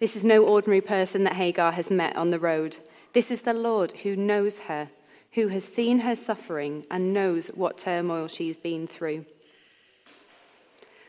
This 0.00 0.16
is 0.16 0.24
no 0.24 0.42
ordinary 0.42 0.80
person 0.80 1.24
that 1.24 1.34
Hagar 1.34 1.72
has 1.72 1.90
met 1.90 2.16
on 2.16 2.30
the 2.30 2.38
road. 2.38 2.78
This 3.12 3.30
is 3.30 3.42
the 3.42 3.52
Lord 3.52 3.92
who 3.92 4.16
knows 4.16 4.60
her, 4.60 4.88
who 5.32 5.48
has 5.48 5.66
seen 5.66 5.98
her 5.98 6.16
suffering 6.16 6.86
and 6.90 7.12
knows 7.12 7.48
what 7.48 7.76
turmoil 7.76 8.26
she's 8.26 8.56
been 8.56 8.86
through. 8.86 9.26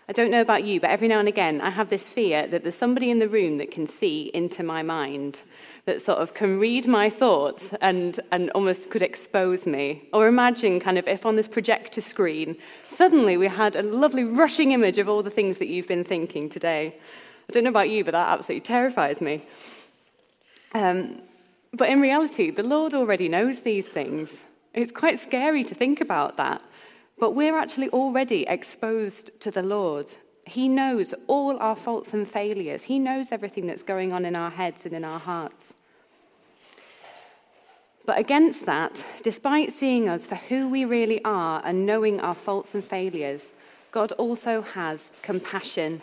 I 0.10 0.12
don't 0.12 0.32
know 0.32 0.42
about 0.42 0.64
you, 0.64 0.80
but 0.80 0.90
every 0.90 1.08
now 1.08 1.20
and 1.20 1.28
again 1.28 1.62
I 1.62 1.70
have 1.70 1.90
this 1.90 2.10
fear 2.10 2.48
that 2.48 2.64
there's 2.64 2.74
somebody 2.74 3.12
in 3.12 3.20
the 3.20 3.30
room 3.30 3.58
that 3.58 3.70
can 3.70 3.86
see 3.86 4.32
into 4.34 4.64
my 4.64 4.82
mind, 4.82 5.44
that 5.86 6.02
sort 6.02 6.18
of 6.18 6.34
can 6.34 6.60
read 6.60 6.88
my 6.88 7.12
thoughts 7.12 7.70
and, 7.80 8.20
and 8.32 8.50
almost 8.56 8.90
could 8.90 9.04
expose 9.04 9.68
me. 9.68 10.10
Or 10.12 10.28
imagine 10.28 10.80
kind 10.80 10.98
of 10.98 11.08
if 11.08 11.28
on 11.28 11.36
this 11.36 11.48
projector 11.48 12.02
screen, 12.02 12.58
suddenly 12.88 13.38
we 13.38 13.50
had 13.50 13.76
a 13.76 13.84
lovely 13.84 14.24
rushing 14.24 14.72
image 14.72 14.98
of 14.98 15.08
all 15.08 15.22
the 15.22 15.30
things 15.30 15.60
that 15.60 15.68
you've 15.68 15.88
been 15.88 16.04
thinking 16.04 16.50
today. 16.50 16.96
I 17.48 17.52
don't 17.52 17.64
know 17.64 17.70
about 17.70 17.92
you, 17.92 18.04
but 18.04 18.14
that 18.14 18.30
absolutely 18.30 18.62
terrifies 18.62 19.22
me. 19.22 19.46
Um, 20.74 21.22
but 21.72 21.88
in 21.88 22.02
reality, 22.02 22.50
the 22.50 22.64
Lord 22.64 22.96
already 22.96 23.30
knows 23.30 23.60
these 23.60 23.88
things. 23.88 24.46
It's 24.74 24.92
quite 24.92 25.20
scary 25.20 25.64
to 25.66 25.76
think 25.76 26.02
about 26.02 26.38
that. 26.38 26.64
But 27.20 27.32
we're 27.32 27.58
actually 27.58 27.90
already 27.90 28.44
exposed 28.48 29.40
to 29.42 29.52
the 29.52 29.62
Lord. 29.62 30.16
He 30.46 30.70
knows 30.70 31.14
all 31.28 31.58
our 31.60 31.76
faults 31.76 32.14
and 32.14 32.28
failures, 32.28 32.84
He 32.84 32.98
knows 32.98 33.32
everything 33.32 33.68
that's 33.68 33.84
going 33.84 34.14
on 34.14 34.26
in 34.26 34.36
our 34.36 34.50
heads 34.50 34.86
and 34.86 34.96
in 34.96 35.04
our 35.04 35.20
hearts. 35.20 35.74
But 38.06 38.18
against 38.18 38.66
that, 38.66 39.06
despite 39.22 39.72
seeing 39.72 40.10
us 40.10 40.26
for 40.26 40.34
who 40.36 40.68
we 40.68 40.84
really 40.84 41.24
are 41.24 41.62
and 41.64 41.86
knowing 41.86 42.20
our 42.20 42.34
faults 42.34 42.74
and 42.74 42.84
failures, 42.84 43.52
God 43.92 44.12
also 44.14 44.64
has 44.64 45.12
compassion, 45.22 46.02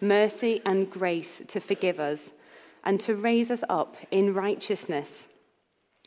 mercy, 0.00 0.62
and 0.64 0.88
grace 0.88 1.42
to 1.48 1.58
forgive 1.58 1.98
us 1.98 2.30
and 2.84 3.00
to 3.00 3.16
raise 3.16 3.50
us 3.50 3.64
up 3.68 3.96
in 4.12 4.34
righteousness. 4.34 5.26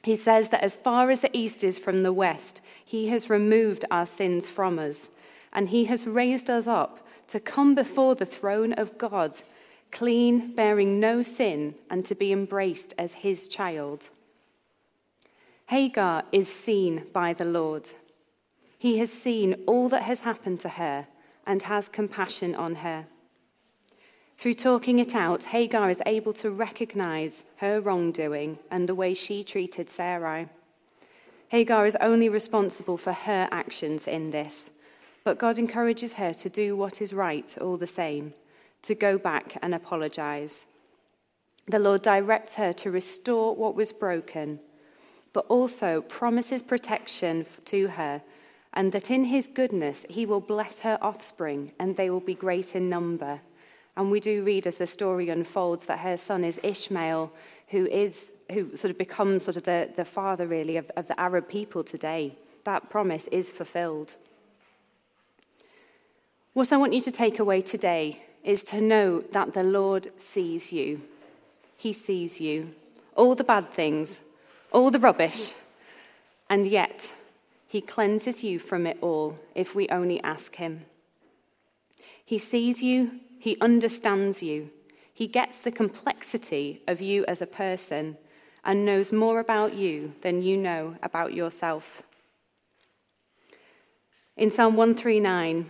He 0.03 0.15
says 0.15 0.49
that 0.49 0.63
as 0.63 0.75
far 0.75 1.09
as 1.11 1.21
the 1.21 1.35
east 1.37 1.63
is 1.63 1.77
from 1.77 1.99
the 1.99 2.13
west, 2.13 2.61
he 2.83 3.07
has 3.09 3.29
removed 3.29 3.85
our 3.91 4.05
sins 4.05 4.49
from 4.49 4.79
us, 4.79 5.09
and 5.53 5.69
he 5.69 5.85
has 5.85 6.07
raised 6.07 6.49
us 6.49 6.67
up 6.67 7.05
to 7.27 7.39
come 7.39 7.75
before 7.75 8.15
the 8.15 8.25
throne 8.25 8.73
of 8.73 8.97
God, 8.97 9.37
clean, 9.91 10.55
bearing 10.55 10.99
no 10.99 11.21
sin, 11.21 11.75
and 11.89 12.03
to 12.05 12.15
be 12.15 12.31
embraced 12.31 12.93
as 12.97 13.13
his 13.13 13.47
child. 13.47 14.09
Hagar 15.67 16.23
is 16.31 16.51
seen 16.51 17.05
by 17.13 17.33
the 17.33 17.45
Lord. 17.45 17.89
He 18.77 18.97
has 18.97 19.11
seen 19.11 19.63
all 19.67 19.87
that 19.89 20.03
has 20.03 20.21
happened 20.21 20.59
to 20.61 20.69
her 20.69 21.07
and 21.45 21.63
has 21.63 21.87
compassion 21.87 22.55
on 22.55 22.75
her. 22.75 23.05
Through 24.41 24.55
talking 24.55 24.97
it 24.97 25.13
out, 25.13 25.43
Hagar 25.43 25.91
is 25.91 26.01
able 26.07 26.33
to 26.33 26.49
recognize 26.49 27.45
her 27.57 27.79
wrongdoing 27.79 28.57
and 28.71 28.89
the 28.89 28.95
way 28.95 29.13
she 29.13 29.43
treated 29.43 29.87
Sarai. 29.87 30.47
Hagar 31.49 31.85
is 31.85 31.95
only 32.01 32.27
responsible 32.27 32.97
for 32.97 33.13
her 33.13 33.47
actions 33.51 34.07
in 34.07 34.31
this, 34.31 34.71
but 35.23 35.37
God 35.37 35.59
encourages 35.59 36.13
her 36.13 36.33
to 36.33 36.49
do 36.49 36.75
what 36.75 37.03
is 37.03 37.13
right 37.13 37.55
all 37.61 37.77
the 37.77 37.85
same, 37.85 38.33
to 38.81 38.95
go 38.95 39.19
back 39.19 39.59
and 39.61 39.75
apologize. 39.75 40.65
The 41.67 41.77
Lord 41.77 42.01
directs 42.01 42.55
her 42.55 42.73
to 42.73 42.89
restore 42.89 43.55
what 43.55 43.75
was 43.75 43.93
broken, 43.93 44.59
but 45.33 45.45
also 45.49 46.01
promises 46.01 46.63
protection 46.63 47.45
to 47.65 47.89
her, 47.89 48.23
and 48.73 48.91
that 48.91 49.11
in 49.11 49.25
his 49.25 49.47
goodness 49.47 50.03
he 50.09 50.25
will 50.25 50.41
bless 50.41 50.79
her 50.79 50.97
offspring, 50.99 51.73
and 51.77 51.95
they 51.95 52.09
will 52.09 52.19
be 52.19 52.33
great 52.33 52.75
in 52.75 52.89
number. 52.89 53.41
And 53.97 54.09
we 54.09 54.19
do 54.19 54.43
read 54.43 54.67
as 54.67 54.77
the 54.77 54.87
story 54.87 55.29
unfolds 55.29 55.85
that 55.85 55.99
her 55.99 56.17
son 56.17 56.43
is 56.43 56.59
Ishmael, 56.63 57.31
who 57.67 57.85
is 57.87 58.31
who 58.51 58.75
sort 58.75 58.91
of 58.91 58.97
becomes 58.97 59.43
sort 59.43 59.57
of 59.57 59.63
the, 59.63 59.89
the 59.95 60.05
father 60.05 60.45
really 60.45 60.77
of, 60.77 60.91
of 60.97 61.07
the 61.07 61.19
Arab 61.19 61.47
people 61.47 61.83
today. 61.83 62.35
That 62.65 62.89
promise 62.89 63.27
is 63.29 63.49
fulfilled. 63.49 64.17
What 66.53 66.73
I 66.73 66.77
want 66.77 66.93
you 66.93 67.01
to 67.01 67.11
take 67.11 67.39
away 67.39 67.61
today 67.61 68.21
is 68.43 68.63
to 68.65 68.81
know 68.81 69.21
that 69.31 69.53
the 69.53 69.63
Lord 69.63 70.07
sees 70.19 70.73
you. 70.73 71.01
He 71.77 71.93
sees 71.93 72.41
you. 72.41 72.75
All 73.15 73.35
the 73.35 73.43
bad 73.43 73.69
things, 73.69 74.19
all 74.71 74.91
the 74.91 74.99
rubbish, 74.99 75.53
and 76.49 76.67
yet 76.67 77.13
he 77.67 77.79
cleanses 77.79 78.43
you 78.43 78.59
from 78.59 78.85
it 78.85 78.97
all 79.01 79.35
if 79.55 79.73
we 79.73 79.87
only 79.87 80.21
ask 80.23 80.55
him. 80.55 80.85
He 82.25 82.37
sees 82.37 82.83
you, 82.83 83.19
he 83.41 83.57
understands 83.59 84.43
you. 84.43 84.69
He 85.11 85.25
gets 85.25 85.57
the 85.57 85.71
complexity 85.71 86.83
of 86.87 87.01
you 87.01 87.25
as 87.25 87.41
a 87.41 87.47
person 87.47 88.17
and 88.63 88.85
knows 88.85 89.11
more 89.11 89.39
about 89.39 89.73
you 89.73 90.13
than 90.21 90.43
you 90.43 90.55
know 90.55 90.95
about 91.01 91.33
yourself. 91.33 92.03
In 94.37 94.51
Psalm 94.51 94.75
139, 94.75 95.67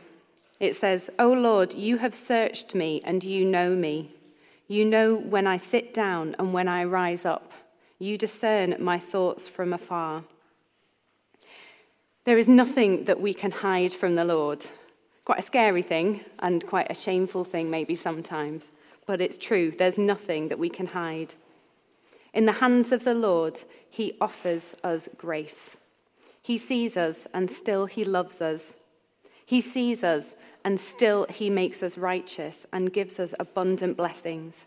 it 0.60 0.76
says, 0.76 1.10
O 1.18 1.32
Lord, 1.32 1.74
you 1.74 1.98
have 2.00 2.14
searched 2.14 2.76
me 2.76 3.02
and 3.06 3.24
you 3.24 3.46
know 3.46 3.74
me. 3.74 4.12
You 4.68 4.84
know 4.84 5.16
when 5.16 5.48
I 5.48 5.56
sit 5.56 5.94
down 5.94 6.36
and 6.38 6.54
when 6.54 6.68
I 6.68 6.84
rise 6.84 7.26
up. 7.26 7.54
You 8.00 8.18
discern 8.18 8.76
my 8.80 8.98
thoughts 8.98 9.48
from 9.48 9.72
afar. 9.72 10.26
There 12.26 12.38
is 12.38 12.50
nothing 12.50 13.06
that 13.06 13.22
we 13.22 13.34
can 13.34 13.52
hide 13.52 13.94
from 13.94 14.16
the 14.16 14.26
Lord 14.26 14.66
quite 15.26 15.40
a 15.40 15.44
scary 15.44 15.82
thing 15.82 16.24
and 16.40 16.66
quite 16.66 16.90
a 16.90 16.96
shameful 16.96 17.44
thing, 17.44 17.70
maybe 17.70 17.96
sometimes. 17.96 18.72
But 19.06 19.22
it's 19.22 19.38
true, 19.38 19.72
there's 19.72 19.98
nothing 19.98 20.48
that 20.50 20.60
we 20.60 20.70
can 20.70 20.88
hide. 20.88 21.34
In 22.34 22.46
the 22.46 22.54
hands 22.54 22.92
of 22.92 23.04
the 23.04 23.14
Lord, 23.14 23.62
He 23.90 24.18
offers 24.22 24.76
us 24.84 25.10
grace. 25.18 25.76
He 26.42 26.58
sees 26.58 26.98
us 26.98 27.28
and 27.34 27.50
still 27.50 27.86
He 27.86 28.04
loves 28.04 28.42
us. 28.42 28.74
He 29.46 29.62
sees 29.62 30.04
us 30.04 30.36
and 30.64 30.80
still 30.80 31.26
He 31.30 31.50
makes 31.50 31.84
us 31.84 31.98
righteous 31.98 32.66
and 32.72 32.94
gives 32.94 33.20
us 33.20 33.34
abundant 33.40 33.98
blessings. 33.98 34.66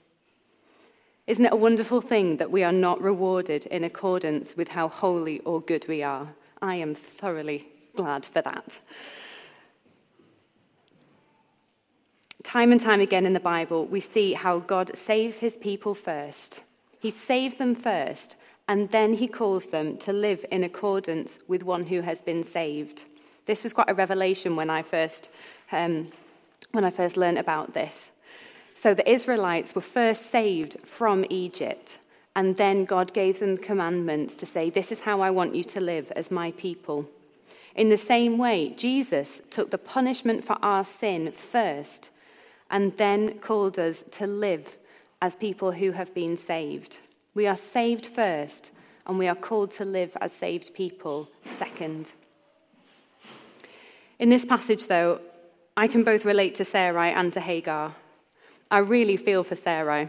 Isn't 1.27 1.47
it 1.47 1.53
a 1.55 1.57
wonderful 1.57 2.03
thing 2.03 2.37
that 2.37 2.51
we 2.51 2.63
are 2.63 2.73
not 2.73 3.01
rewarded 3.01 3.65
in 3.67 3.83
accordance 3.83 4.57
with 4.57 4.69
how 4.69 4.89
holy 4.89 5.41
or 5.41 5.63
good 5.63 5.87
we 5.89 6.03
are? 6.03 6.35
I 6.61 6.75
am 6.77 6.95
thoroughly 6.95 7.69
glad 7.97 8.27
for 8.27 8.43
that. 8.43 8.81
Time 12.45 12.73
and 12.73 12.81
time 12.81 13.01
again 13.01 13.25
in 13.25 13.33
the 13.33 13.41
Bible, 13.41 13.87
we 13.87 14.01
see 14.01 14.35
how 14.35 14.59
God 14.59 14.95
saves 14.95 15.39
his 15.39 15.57
people 15.57 15.95
first. 15.95 16.63
He 17.01 17.11
saves 17.11 17.57
them 17.57 17.75
first, 17.75 18.37
and 18.69 18.91
then 18.91 19.15
he 19.15 19.27
calls 19.27 19.69
them 19.69 19.97
to 19.99 20.13
live 20.13 20.45
in 20.53 20.63
accordance 20.63 21.39
with 21.49 21.63
one 21.63 21.87
who 21.87 22.03
has 22.03 22.21
been 22.21 22.43
saved. 22.43 23.05
This 23.47 23.63
was 23.63 23.73
quite 23.73 23.89
a 23.89 23.95
revelation 23.95 24.57
when 24.57 24.69
I 24.69 24.83
first, 24.83 25.31
um, 25.73 26.11
when 26.73 26.85
I 26.85 26.91
first 26.91 27.17
learned 27.17 27.39
about 27.39 27.73
this. 27.73 28.11
So 28.75 28.93
the 28.93 29.11
Israelites 29.11 29.75
were 29.75 29.81
first 29.81 30.27
saved 30.27 30.77
from 30.81 31.25
Egypt, 31.31 31.99
and 32.37 32.59
then 32.59 32.85
God 32.85 33.15
gave 33.15 33.41
them 33.41 33.57
the 33.57 33.63
commandments 33.63 34.37
to 34.37 34.47
say, 34.47 34.69
This 34.69 34.93
is 34.93 35.01
how 35.01 35.23
I 35.23 35.31
want 35.31 35.55
you 35.55 35.65
to 35.65 35.81
live 35.81 36.13
as 36.15 36.31
my 36.31 36.51
people. 36.53 37.09
In 37.75 37.89
the 37.89 37.97
same 37.97 38.37
way, 38.37 38.69
Jesus 38.69 39.41
took 39.49 39.71
the 39.71 39.79
punishment 39.79 40.45
for 40.45 40.59
our 40.63 40.85
sin 40.85 41.33
first 41.33 42.11
and 42.71 42.97
then 42.97 43.39
called 43.39 43.79
us 43.79 44.05
to 44.13 44.27
live 44.27 44.77
as 45.23 45.37
people 45.37 45.73
who 45.73 45.93
have 45.93 46.15
been 46.15 46.37
saved. 46.37 46.99
We 47.35 47.47
are 47.47 47.57
saved 47.57 48.07
first, 48.07 48.71
and 49.07 49.19
we 49.19 49.29
are 49.29 49.35
called 49.35 49.71
to 49.73 49.85
live 49.85 50.17
as 50.21 50.33
saved 50.33 50.75
people 50.75 51.29
second. 51.45 52.13
In 54.19 54.29
this 54.29 54.45
passage, 54.45 54.87
though, 54.87 55.21
I 55.77 55.89
can 55.89 56.05
both 56.05 56.25
relate 56.25 56.55
to 56.57 56.65
Sarai 56.65 57.11
and 57.11 57.33
to 57.33 57.41
Hagar. 57.41 57.95
I 58.71 58.79
really 58.79 59.17
feel 59.17 59.43
for 59.43 59.57
Sarai 59.57 60.09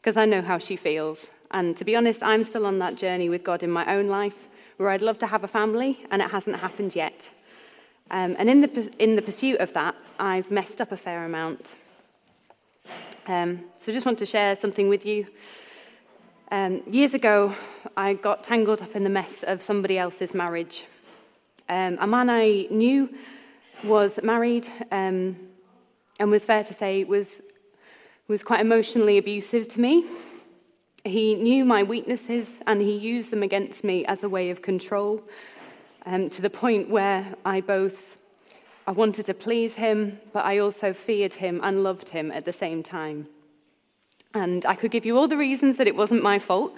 because 0.00 0.16
I 0.16 0.24
know 0.24 0.42
how 0.42 0.58
she 0.58 0.76
feels. 0.76 1.30
And 1.52 1.76
to 1.76 1.84
be 1.84 1.94
honest, 1.94 2.22
I'm 2.22 2.42
still 2.42 2.66
on 2.66 2.76
that 2.76 2.96
journey 2.96 3.28
with 3.28 3.44
God 3.44 3.62
in 3.62 3.70
my 3.70 3.94
own 3.94 4.08
life, 4.08 4.48
where 4.76 4.88
I'd 4.88 5.02
love 5.02 5.18
to 5.18 5.28
have 5.28 5.44
a 5.44 5.48
family, 5.48 6.04
and 6.10 6.20
it 6.20 6.30
hasn't 6.30 6.56
happened 6.56 6.96
yet. 6.96 7.30
Um, 8.12 8.36
and 8.38 8.50
in 8.50 8.60
the, 8.60 8.94
in 8.98 9.16
the 9.16 9.22
pursuit 9.22 9.58
of 9.60 9.72
that, 9.72 9.94
I've 10.18 10.50
messed 10.50 10.82
up 10.82 10.92
a 10.92 10.98
fair 10.98 11.24
amount. 11.24 11.76
Um, 13.26 13.64
so 13.78 13.90
I 13.90 13.94
just 13.94 14.04
want 14.04 14.18
to 14.18 14.26
share 14.26 14.54
something 14.54 14.90
with 14.90 15.06
you. 15.06 15.26
Um, 16.50 16.82
years 16.86 17.14
ago, 17.14 17.54
I 17.96 18.12
got 18.12 18.44
tangled 18.44 18.82
up 18.82 18.94
in 18.94 19.04
the 19.04 19.10
mess 19.10 19.42
of 19.42 19.62
somebody 19.62 19.96
else's 19.96 20.34
marriage. 20.34 20.84
Um, 21.70 21.96
a 22.00 22.06
man 22.06 22.28
I 22.28 22.66
knew 22.70 23.08
was 23.82 24.20
married 24.22 24.68
um, 24.90 25.34
and 26.20 26.30
was 26.30 26.44
fair 26.44 26.62
to 26.64 26.74
say 26.74 27.04
was, 27.04 27.40
was 28.28 28.42
quite 28.42 28.60
emotionally 28.60 29.16
abusive 29.16 29.68
to 29.68 29.80
me. 29.80 30.04
He 31.04 31.34
knew 31.34 31.64
my 31.64 31.82
weaknesses 31.82 32.60
and 32.66 32.82
he 32.82 32.94
used 32.94 33.30
them 33.30 33.42
against 33.42 33.84
me 33.84 34.04
as 34.04 34.22
a 34.22 34.28
way 34.28 34.50
of 34.50 34.60
control 34.60 35.22
um, 36.06 36.30
to 36.30 36.42
the 36.42 36.50
point 36.50 36.88
where 36.88 37.34
I 37.44 37.60
both 37.60 38.16
I 38.84 38.90
wanted 38.90 39.26
to 39.26 39.34
please 39.34 39.76
him, 39.76 40.18
but 40.32 40.44
I 40.44 40.58
also 40.58 40.92
feared 40.92 41.34
him 41.34 41.60
and 41.62 41.84
loved 41.84 42.08
him 42.08 42.32
at 42.32 42.44
the 42.44 42.52
same 42.52 42.82
time. 42.82 43.28
And 44.34 44.66
I 44.66 44.74
could 44.74 44.90
give 44.90 45.06
you 45.06 45.16
all 45.16 45.28
the 45.28 45.36
reasons 45.36 45.76
that 45.76 45.86
it 45.86 45.94
wasn't 45.94 46.22
my 46.22 46.40
fault, 46.40 46.76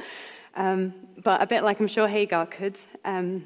um, 0.55 0.93
but 1.23 1.41
a 1.41 1.47
bit 1.47 1.63
like 1.63 1.81
I'm 1.81 1.87
sure 1.87 2.07
Hagar 2.07 2.45
could. 2.45 2.79
Um, 3.07 3.45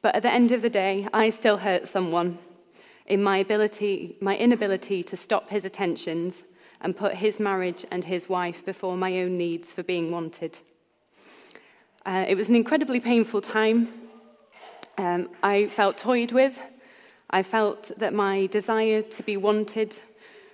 but 0.00 0.14
at 0.14 0.22
the 0.22 0.32
end 0.32 0.52
of 0.52 0.62
the 0.62 0.70
day, 0.70 1.08
I 1.12 1.30
still 1.30 1.56
hurt 1.56 1.88
someone 1.88 2.38
in 3.06 3.20
my 3.20 3.38
ability, 3.38 4.16
my 4.20 4.36
inability 4.36 5.02
to 5.02 5.16
stop 5.16 5.50
his 5.50 5.64
attentions 5.64 6.44
and 6.80 6.96
put 6.96 7.14
his 7.14 7.40
marriage 7.40 7.84
and 7.90 8.04
his 8.04 8.28
wife 8.28 8.64
before 8.64 8.96
my 8.96 9.18
own 9.20 9.34
needs 9.34 9.72
for 9.72 9.82
being 9.82 10.12
wanted. 10.12 10.58
Uh, 12.04 12.24
it 12.28 12.36
was 12.36 12.48
an 12.48 12.54
incredibly 12.54 13.00
painful 13.00 13.40
time. 13.40 13.88
Um, 14.98 15.28
I 15.42 15.66
felt 15.66 15.98
toyed 15.98 16.32
with. 16.32 16.58
I 17.28 17.42
felt 17.42 17.92
that 17.98 18.14
my 18.14 18.46
desire 18.46 19.02
to 19.02 19.22
be 19.22 19.36
wanted 19.36 19.98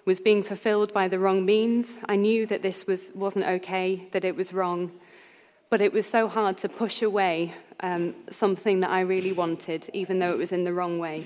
was 0.04 0.18
being 0.18 0.42
fulfilled 0.42 0.92
by 0.92 1.06
the 1.06 1.18
wrong 1.18 1.44
means. 1.44 1.98
I 2.08 2.16
knew 2.16 2.46
that 2.46 2.62
this 2.62 2.86
was, 2.86 3.12
wasn't 3.14 3.46
okay, 3.46 4.08
that 4.10 4.24
it 4.24 4.34
was 4.34 4.52
wrong. 4.52 4.90
But 5.70 5.80
it 5.80 5.92
was 5.92 6.06
so 6.06 6.26
hard 6.26 6.56
to 6.58 6.68
push 6.68 7.02
away 7.02 7.54
um, 7.80 8.14
something 8.30 8.80
that 8.80 8.90
I 8.90 9.02
really 9.02 9.32
wanted, 9.32 9.88
even 9.92 10.18
though 10.18 10.32
it 10.32 10.38
was 10.38 10.50
in 10.50 10.64
the 10.64 10.74
wrong 10.74 10.98
way. 10.98 11.24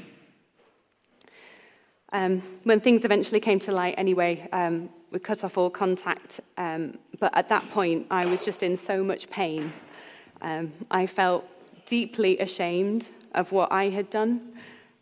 Um, 2.12 2.42
when 2.64 2.80
things 2.80 3.04
eventually 3.04 3.40
came 3.40 3.58
to 3.60 3.72
light, 3.72 3.94
anyway, 3.96 4.46
um, 4.52 4.90
we 5.10 5.18
cut 5.18 5.42
off 5.42 5.56
all 5.56 5.70
contact. 5.70 6.40
Um, 6.58 6.98
but 7.18 7.34
at 7.36 7.48
that 7.48 7.68
point, 7.70 8.06
I 8.10 8.26
was 8.26 8.44
just 8.44 8.62
in 8.62 8.76
so 8.76 9.02
much 9.02 9.30
pain. 9.30 9.72
Um, 10.42 10.72
I 10.90 11.06
felt 11.06 11.48
deeply 11.86 12.38
ashamed 12.38 13.10
of 13.34 13.52
what 13.52 13.72
I 13.72 13.88
had 13.88 14.10
done, 14.10 14.52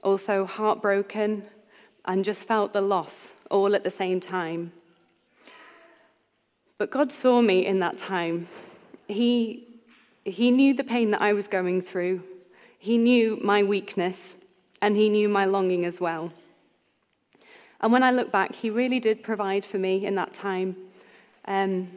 also 0.03 0.45
heartbroken, 0.45 1.45
and 2.05 2.25
just 2.25 2.47
felt 2.47 2.73
the 2.73 2.81
loss 2.81 3.33
all 3.51 3.75
at 3.75 3.83
the 3.83 3.91
same 3.91 4.21
time. 4.21 4.73
But 6.79 6.91
God 6.91 7.11
saw 7.11 7.41
me 7.41 7.67
in 7.67 7.79
that 7.81 7.97
time. 7.97 8.47
He, 9.09 9.67
he 10.25 10.51
knew 10.51 10.75
the 10.75 10.85
pain 10.85 11.11
that 11.13 11.23
I 11.23 11.33
was 11.33 11.49
going 11.49 11.81
through, 11.81 12.23
He 12.79 12.99
knew 12.99 13.39
my 13.43 13.63
weakness, 13.63 14.35
and 14.83 14.97
He 14.97 15.09
knew 15.09 15.29
my 15.29 15.45
longing 15.45 15.85
as 15.85 16.01
well. 16.01 16.33
And 17.81 17.93
when 17.93 18.03
I 18.03 18.11
look 18.11 18.31
back, 18.31 18.55
He 18.55 18.71
really 18.71 19.01
did 19.01 19.23
provide 19.23 19.65
for 19.65 19.79
me 19.79 20.05
in 20.05 20.15
that 20.17 20.35
time. 20.35 20.77
Um, 21.47 21.89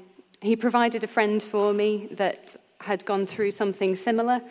he 0.42 0.56
provided 0.56 1.04
a 1.04 1.08
friend 1.08 1.42
for 1.42 1.74
me 1.74 2.08
that 2.12 2.56
had 2.82 3.06
gone 3.06 3.26
through 3.26 3.52
something 3.52 3.96
similar 3.96 4.42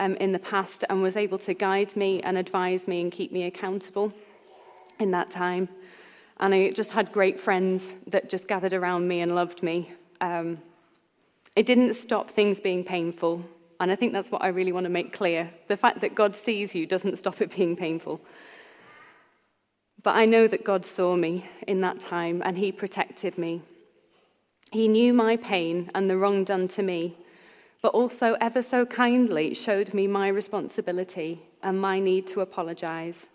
um, 0.00 0.16
in 0.16 0.32
the 0.32 0.38
past 0.38 0.82
and 0.88 1.02
was 1.02 1.16
able 1.16 1.38
to 1.38 1.54
guide 1.54 1.94
me 1.94 2.20
and 2.22 2.36
advise 2.36 2.88
me 2.88 3.02
and 3.02 3.12
keep 3.12 3.30
me 3.30 3.44
accountable 3.44 4.12
in 4.98 5.10
that 5.12 5.30
time. 5.30 5.68
And 6.40 6.54
I 6.54 6.70
just 6.70 6.92
had 6.92 7.12
great 7.12 7.38
friends 7.38 7.92
that 8.06 8.30
just 8.30 8.48
gathered 8.48 8.72
around 8.72 9.06
me 9.06 9.20
and 9.20 9.34
loved 9.34 9.62
me. 9.62 9.92
Um, 10.22 10.58
it 11.54 11.66
didn't 11.66 11.94
stop 11.94 12.30
things 12.30 12.60
being 12.60 12.82
painful. 12.82 13.44
And 13.78 13.90
I 13.90 13.94
think 13.94 14.14
that's 14.14 14.30
what 14.30 14.42
I 14.42 14.48
really 14.48 14.72
want 14.72 14.84
to 14.84 14.90
make 14.90 15.12
clear. 15.12 15.50
The 15.68 15.76
fact 15.76 16.00
that 16.00 16.14
God 16.14 16.34
sees 16.34 16.74
you 16.74 16.86
doesn't 16.86 17.16
stop 17.16 17.42
it 17.42 17.54
being 17.54 17.76
painful. 17.76 18.22
But 20.02 20.16
I 20.16 20.24
know 20.24 20.46
that 20.46 20.64
God 20.64 20.86
saw 20.86 21.14
me 21.14 21.44
in 21.68 21.82
that 21.82 22.00
time 22.00 22.42
and 22.42 22.56
He 22.56 22.72
protected 22.72 23.36
me. 23.36 23.60
He 24.72 24.88
knew 24.88 25.12
my 25.12 25.36
pain 25.36 25.90
and 25.94 26.08
the 26.08 26.16
wrong 26.16 26.44
done 26.44 26.68
to 26.68 26.82
me, 26.82 27.16
but 27.82 27.94
also 27.94 28.36
ever 28.40 28.62
so 28.62 28.84
kindly 28.84 29.54
showed 29.54 29.94
me 29.94 30.06
my 30.06 30.28
responsibility 30.28 31.40
and 31.62 31.80
my 31.80 31.98
need 31.98 32.26
to 32.26 32.40
apologize. 32.40 33.28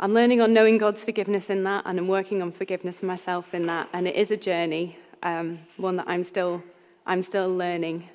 I'm 0.00 0.12
learning 0.12 0.40
on 0.40 0.52
knowing 0.52 0.78
God's 0.78 1.02
forgiveness 1.02 1.50
in 1.50 1.64
that, 1.64 1.84
and 1.86 1.98
I'm 1.98 2.06
working 2.06 2.40
on 2.40 2.52
forgiveness 2.52 3.02
myself 3.02 3.52
in 3.52 3.66
that. 3.66 3.88
And 3.92 4.06
it 4.06 4.14
is 4.14 4.30
a 4.30 4.36
journey, 4.36 4.96
um, 5.24 5.58
one 5.76 5.96
that 5.96 6.08
I'm 6.08 6.22
still, 6.22 6.62
I'm 7.04 7.22
still 7.22 7.52
learning. 7.52 8.08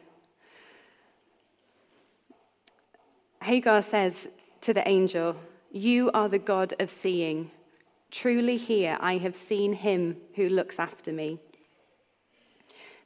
Hagar 3.42 3.82
says 3.82 4.30
to 4.62 4.74
the 4.74 4.88
angel, 4.88 5.36
You 5.72 6.10
are 6.14 6.30
the 6.30 6.40
God 6.40 6.74
of 6.80 6.90
seeing. 6.90 7.52
Truly, 8.12 8.56
here 8.56 8.98
I 9.02 9.18
have 9.18 9.36
seen 9.36 9.74
him 9.74 10.16
who 10.36 10.48
looks 10.48 10.80
after 10.80 11.12
me. 11.12 11.40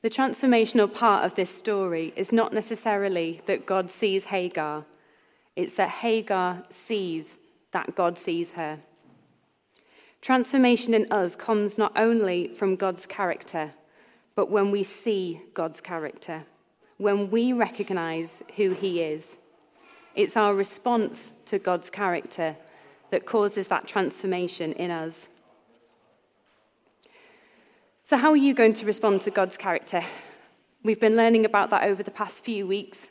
The 0.01 0.10
transformational 0.10 0.93
part 0.93 1.25
of 1.25 1.36
this 1.36 1.49
story 1.49 2.13
is 2.15 2.31
not 2.31 2.53
necessarily 2.53 3.41
that 3.45 3.65
God 3.65 3.89
sees 3.89 4.25
Hagar, 4.25 4.86
it's 5.55 5.73
that 5.73 5.89
Hagar 5.89 6.63
sees 6.69 7.38
that 7.71 7.95
God 7.95 8.17
sees 8.17 8.53
her. 8.53 8.79
Transformation 10.21 10.93
in 10.93 11.12
us 11.12 11.36
comes 11.36 11.77
not 11.77 11.93
only 11.95 12.47
from 12.47 12.75
God's 12.75 13.05
character, 13.05 13.71
but 14.36 14.51
when 14.51 14.71
we 14.71 14.83
see 14.83 15.41
God's 15.53 15.81
character, 15.81 16.43
when 16.97 17.31
we 17.31 17.53
recognize 17.53 18.43
who 18.55 18.71
He 18.71 19.01
is. 19.01 19.38
It's 20.15 20.38
our 20.38 20.53
response 20.53 21.31
to 21.45 21.60
God's 21.60 21.89
character 21.89 22.55
that 23.10 23.25
causes 23.25 23.67
that 23.69 23.88
transformation 23.88 24.73
in 24.73 24.91
us. 24.91 25.29
So, 28.09 28.15
how 28.15 28.31
are 28.31 28.37
you 28.37 28.53
going 28.53 28.71
to 28.71 28.85
respond 28.85 29.19
to 29.23 29.31
God's 29.31 29.57
character? 29.57 30.01
We've 30.81 30.97
been 30.97 31.17
learning 31.17 31.43
about 31.43 31.69
that 31.71 31.83
over 31.83 32.01
the 32.01 32.09
past 32.09 32.41
few 32.41 32.65
weeks. 32.65 33.09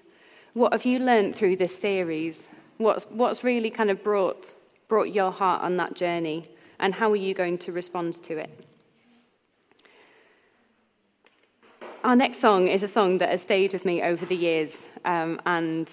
What 0.55 0.73
have 0.73 0.87
you 0.87 0.99
learned 0.99 1.37
through 1.37 1.57
this 1.57 1.79
series? 1.79 2.49
What's, 2.79 3.05
what's 3.11 3.45
really 3.45 3.69
kind 3.69 3.91
of 3.91 4.03
brought, 4.03 4.55
brought 4.89 5.13
your 5.13 5.31
heart 5.31 5.61
on 5.61 5.77
that 5.77 5.97
journey? 5.97 6.49
And 6.81 6.95
how 6.95 7.13
are 7.13 7.17
you 7.17 7.35
going 7.35 7.59
to 7.59 7.73
respond 7.73 8.15
to 8.23 8.39
it? 8.39 8.49
Our 12.03 12.17
next 12.17 12.39
song 12.39 12.67
is 12.67 12.83
a 12.83 12.89
song 12.89 13.19
that 13.19 13.29
has 13.29 13.43
stayed 13.43 13.75
with 13.75 13.85
me 13.85 14.01
over 14.01 14.25
the 14.25 14.35
years, 14.35 14.87
um, 15.05 15.39
and 15.45 15.91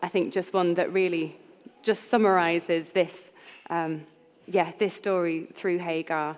I 0.00 0.08
think 0.08 0.30
just 0.30 0.52
one 0.52 0.74
that 0.74 0.92
really 0.92 1.38
just 1.82 2.10
summarizes 2.10 2.90
this, 2.90 3.32
um, 3.70 4.02
yeah, 4.46 4.72
this 4.76 4.92
story 4.92 5.48
through 5.54 5.78
Hagar. 5.78 6.36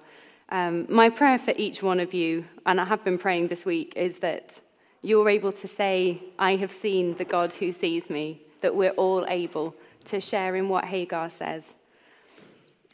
Um, 0.54 0.86
my 0.88 1.10
prayer 1.10 1.36
for 1.36 1.52
each 1.56 1.82
one 1.82 1.98
of 1.98 2.14
you, 2.14 2.44
and 2.64 2.80
I 2.80 2.84
have 2.84 3.02
been 3.02 3.18
praying 3.18 3.48
this 3.48 3.66
week, 3.66 3.94
is 3.96 4.20
that 4.20 4.60
you're 5.02 5.28
able 5.28 5.50
to 5.50 5.66
say, 5.66 6.22
I 6.38 6.54
have 6.54 6.70
seen 6.70 7.16
the 7.16 7.24
God 7.24 7.52
who 7.54 7.72
sees 7.72 8.08
me, 8.08 8.40
that 8.60 8.76
we're 8.76 8.90
all 8.92 9.26
able 9.26 9.74
to 10.04 10.20
share 10.20 10.54
in 10.54 10.68
what 10.68 10.84
Hagar 10.84 11.28
says. 11.28 11.74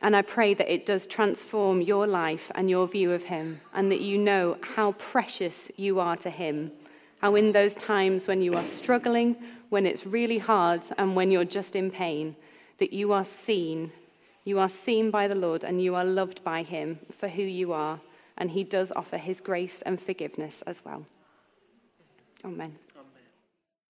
And 0.00 0.16
I 0.16 0.22
pray 0.22 0.54
that 0.54 0.72
it 0.72 0.86
does 0.86 1.06
transform 1.06 1.82
your 1.82 2.06
life 2.06 2.50
and 2.54 2.70
your 2.70 2.88
view 2.88 3.12
of 3.12 3.24
Him, 3.24 3.60
and 3.74 3.92
that 3.92 4.00
you 4.00 4.16
know 4.16 4.56
how 4.62 4.92
precious 4.92 5.70
you 5.76 6.00
are 6.00 6.16
to 6.16 6.30
Him. 6.30 6.72
How, 7.20 7.34
in 7.34 7.52
those 7.52 7.74
times 7.74 8.26
when 8.26 8.40
you 8.40 8.54
are 8.54 8.64
struggling, 8.64 9.36
when 9.68 9.84
it's 9.84 10.06
really 10.06 10.38
hard, 10.38 10.80
and 10.96 11.14
when 11.14 11.30
you're 11.30 11.44
just 11.44 11.76
in 11.76 11.90
pain, 11.90 12.36
that 12.78 12.94
you 12.94 13.12
are 13.12 13.26
seen. 13.26 13.92
You 14.44 14.58
are 14.58 14.68
seen 14.68 15.10
by 15.10 15.28
the 15.28 15.36
Lord, 15.36 15.64
and 15.64 15.82
you 15.82 15.94
are 15.94 16.04
loved 16.04 16.42
by 16.42 16.62
Him 16.62 16.96
for 17.12 17.28
who 17.28 17.42
you 17.42 17.72
are. 17.72 18.00
And 18.38 18.50
He 18.50 18.64
does 18.64 18.90
offer 18.92 19.18
His 19.18 19.40
grace 19.40 19.82
and 19.82 20.00
forgiveness 20.00 20.62
as 20.62 20.84
well. 20.84 21.06
Amen. 22.44 22.78